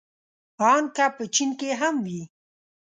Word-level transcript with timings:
ان 0.71 0.83
که 0.95 1.05
په 1.15 1.23
چين 1.33 1.49
کې 1.59 1.69
هم 1.81 1.95
وي. 2.05 2.21